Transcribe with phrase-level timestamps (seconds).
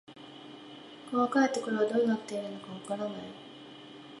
[1.11, 3.13] 細かいところはどうなっているのかわからない